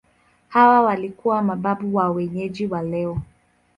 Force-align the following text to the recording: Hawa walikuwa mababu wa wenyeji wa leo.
Hawa 0.49 0.81
walikuwa 0.81 1.41
mababu 1.41 1.95
wa 1.95 2.09
wenyeji 2.11 2.67
wa 2.67 2.81
leo. 2.81 3.21